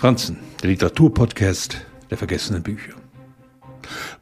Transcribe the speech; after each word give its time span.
Franzen, 0.00 0.38
der 0.62 0.70
Literaturpodcast 0.70 1.76
der 2.08 2.16
vergessenen 2.16 2.62
Bücher. 2.62 2.94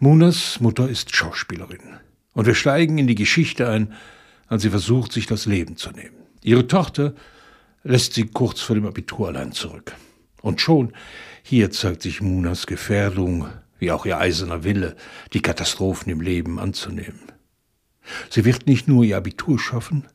Munas 0.00 0.58
Mutter 0.58 0.88
ist 0.88 1.14
Schauspielerin. 1.14 2.00
Und 2.32 2.46
wir 2.46 2.56
steigen 2.56 2.98
in 2.98 3.06
die 3.06 3.14
Geschichte 3.14 3.68
ein, 3.68 3.92
als 4.48 4.62
sie 4.62 4.70
versucht, 4.70 5.12
sich 5.12 5.26
das 5.26 5.46
Leben 5.46 5.76
zu 5.76 5.92
nehmen. 5.92 6.16
Ihre 6.42 6.66
Tochter 6.66 7.14
lässt 7.84 8.14
sie 8.14 8.26
kurz 8.26 8.60
vor 8.60 8.74
dem 8.74 8.86
Abitur 8.86 9.28
allein 9.28 9.52
zurück. 9.52 9.94
Und 10.42 10.60
schon 10.60 10.94
hier 11.44 11.70
zeigt 11.70 12.02
sich 12.02 12.20
Munas 12.20 12.66
Gefährdung, 12.66 13.46
wie 13.78 13.92
auch 13.92 14.04
ihr 14.04 14.18
eiserner 14.18 14.64
Wille, 14.64 14.96
die 15.32 15.42
Katastrophen 15.42 16.10
im 16.10 16.20
Leben 16.20 16.58
anzunehmen. 16.58 17.22
Sie 18.30 18.44
wird 18.44 18.66
nicht 18.66 18.88
nur 18.88 19.04
ihr 19.04 19.16
Abitur 19.16 19.60
schaffen, 19.60 20.08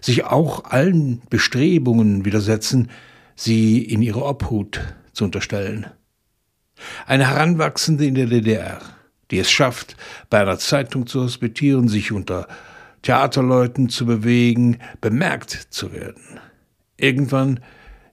sich 0.00 0.22
auch 0.22 0.62
allen 0.66 1.22
Bestrebungen 1.28 2.24
widersetzen, 2.24 2.88
sie 3.34 3.82
in 3.82 4.02
ihre 4.02 4.24
Obhut 4.24 4.80
zu 5.12 5.24
unterstellen. 5.24 5.86
Eine 7.06 7.28
Heranwachsende 7.28 8.06
in 8.06 8.14
der 8.14 8.26
DDR, 8.26 8.80
die 9.30 9.38
es 9.38 9.50
schafft, 9.50 9.96
bei 10.30 10.40
einer 10.40 10.58
Zeitung 10.58 11.06
zu 11.06 11.22
hospitieren, 11.22 11.88
sich 11.88 12.12
unter 12.12 12.48
Theaterleuten 13.02 13.88
zu 13.88 14.06
bewegen, 14.06 14.78
bemerkt 15.00 15.50
zu 15.50 15.92
werden. 15.92 16.40
Irgendwann 16.96 17.60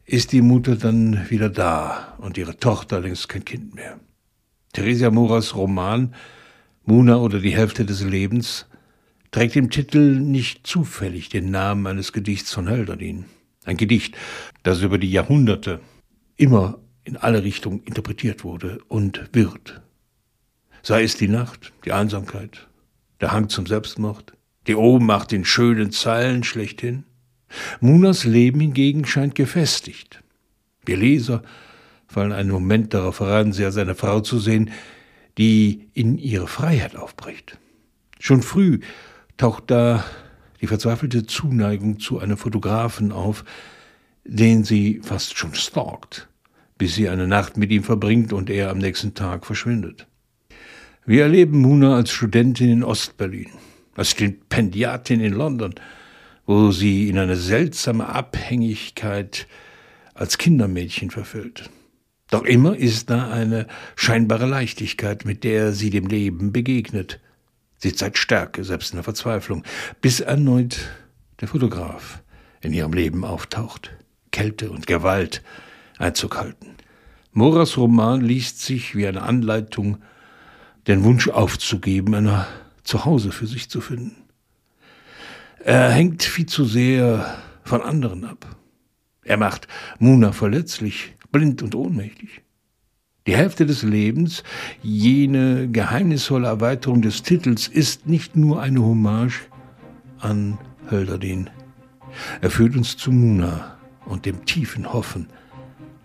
ist 0.05 0.31
die 0.31 0.41
Mutter 0.41 0.75
dann 0.75 1.29
wieder 1.29 1.49
da 1.49 2.15
und 2.17 2.37
ihre 2.37 2.57
Tochter 2.57 2.99
längst 2.99 3.29
kein 3.29 3.45
Kind 3.45 3.75
mehr. 3.75 3.99
Theresia 4.73 5.11
Moras 5.11 5.55
Roman 5.55 6.15
Muna 6.85 7.17
oder 7.17 7.39
die 7.39 7.55
Hälfte 7.55 7.85
des 7.85 8.03
Lebens 8.03 8.65
trägt 9.29 9.55
im 9.55 9.69
Titel 9.69 10.19
nicht 10.19 10.65
zufällig 10.65 11.29
den 11.29 11.51
Namen 11.51 11.85
eines 11.85 12.13
Gedichts 12.13 12.51
von 12.51 12.67
Hölderlin. 12.67 13.25
Ein 13.69 13.77
Gedicht, 13.77 14.17
das 14.63 14.81
über 14.81 14.97
die 14.97 15.11
Jahrhunderte 15.11 15.79
immer 16.37 16.79
in 17.03 17.17
alle 17.17 17.43
Richtungen 17.43 17.83
interpretiert 17.83 18.43
wurde 18.43 18.79
und 18.87 19.29
wird. 19.31 19.83
Sei 20.81 21.03
es 21.03 21.17
die 21.17 21.27
Nacht, 21.27 21.71
die 21.85 21.91
Einsamkeit, 21.91 22.67
der 23.21 23.31
Hang 23.31 23.47
zum 23.47 23.67
Selbstmord, 23.67 24.33
die 24.65 24.73
Ohnmacht 24.73 25.33
in 25.33 25.45
schönen 25.45 25.91
Zeilen 25.91 26.43
schlechthin. 26.43 27.03
Munas 27.79 28.23
Leben 28.23 28.59
hingegen 28.59 29.05
scheint 29.05 29.35
gefestigt. 29.35 30.23
Wir 30.83 30.97
Leser 30.97 31.43
fallen 32.07 32.31
einen 32.31 32.49
Moment 32.49 32.95
darauf 32.95 33.19
heran, 33.19 33.53
sie 33.53 33.65
als 33.65 33.77
eine 33.77 33.93
Frau 33.93 34.21
zu 34.21 34.39
sehen, 34.39 34.71
die 35.37 35.89
in 35.93 36.17
ihre 36.17 36.47
Freiheit 36.47 36.95
aufbricht. 36.95 37.59
Schon 38.19 38.41
früh 38.41 38.79
taucht 39.37 39.65
da 39.67 40.03
die 40.61 40.67
verzweifelte 40.67 41.25
Zuneigung 41.25 41.99
zu 41.99 42.19
einem 42.19 42.37
Fotografen 42.37 43.11
auf, 43.11 43.43
den 44.25 44.63
sie 44.63 45.01
fast 45.03 45.37
schon 45.37 45.55
stalkt, 45.55 46.27
bis 46.77 46.95
sie 46.95 47.09
eine 47.09 47.27
Nacht 47.27 47.57
mit 47.57 47.71
ihm 47.71 47.83
verbringt 47.83 48.33
und 48.33 48.49
er 48.49 48.69
am 48.69 48.77
nächsten 48.77 49.13
Tag 49.13 49.45
verschwindet. 49.45 50.07
Wir 51.05 51.23
erleben 51.23 51.59
Muna 51.61 51.95
als 51.95 52.11
Studentin 52.11 52.69
in 52.69 52.83
Ostberlin, 52.83 53.49
als 53.95 54.11
Stipendiatin 54.11 55.21
in 55.21 55.33
London, 55.33 55.73
wo 56.45 56.71
sie 56.71 57.09
in 57.09 57.17
eine 57.17 57.35
seltsame 57.35 58.07
Abhängigkeit 58.07 59.47
als 60.13 60.37
Kindermädchen 60.37 61.09
verfüllt. 61.09 61.69
Doch 62.29 62.43
immer 62.43 62.75
ist 62.75 63.09
da 63.09 63.29
eine 63.31 63.65
scheinbare 63.95 64.45
Leichtigkeit, 64.45 65.25
mit 65.25 65.43
der 65.43 65.73
sie 65.73 65.89
dem 65.89 66.05
Leben 66.07 66.51
begegnet. 66.51 67.19
Sie 67.79 67.93
zeigt 67.93 68.17
Stärke, 68.17 68.63
selbst 68.63 68.91
in 68.91 68.97
der 68.97 69.03
Verzweiflung, 69.03 69.63
bis 70.01 70.19
erneut 70.19 70.89
der 71.39 71.47
Fotograf 71.47 72.21
in 72.61 72.73
ihrem 72.73 72.93
Leben 72.93 73.23
auftaucht, 73.23 73.91
Kälte 74.31 74.69
und 74.69 74.85
Gewalt 74.85 75.41
Einzug 75.97 76.37
halten. 76.37 76.75
Moras 77.31 77.77
Roman 77.77 78.21
liest 78.21 78.61
sich 78.61 78.95
wie 78.95 79.07
eine 79.07 79.21
Anleitung, 79.21 79.97
den 80.87 81.03
Wunsch 81.03 81.29
aufzugeben, 81.29 82.15
ein 82.15 82.45
Zuhause 82.83 83.31
für 83.31 83.47
sich 83.47 83.69
zu 83.69 83.81
finden. 83.81 84.15
Er 85.59 85.89
hängt 85.89 86.23
viel 86.23 86.47
zu 86.47 86.65
sehr 86.65 87.37
von 87.63 87.81
anderen 87.81 88.25
ab. 88.25 88.55
Er 89.23 89.37
macht 89.37 89.67
Muna 89.99 90.31
verletzlich, 90.31 91.15
blind 91.31 91.61
und 91.61 91.75
ohnmächtig. 91.75 92.41
Die 93.29 93.37
Hälfte 93.37 93.67
des 93.67 93.83
Lebens, 93.83 94.43
jene 94.81 95.69
geheimnisvolle 95.69 96.47
Erweiterung 96.47 97.03
des 97.03 97.21
Titels, 97.21 97.67
ist 97.67 98.07
nicht 98.07 98.35
nur 98.35 98.59
eine 98.59 98.81
Hommage 98.81 99.41
an 100.17 100.57
Hölderdin. 100.89 101.47
Er 102.41 102.49
führt 102.49 102.75
uns 102.75 102.97
zu 102.97 103.11
Muna 103.11 103.77
und 104.07 104.25
dem 104.25 104.45
tiefen 104.45 104.91
Hoffen, 104.91 105.27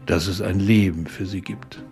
dass 0.04 0.26
es 0.26 0.42
ein 0.42 0.60
Leben 0.60 1.06
für 1.06 1.24
sie 1.24 1.40
gibt. 1.40 1.82